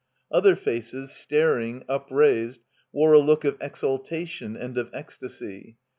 [0.31, 2.61] Other faces, staring, upraised,
[2.91, 5.77] wore a look of exaltation and of ecstasy.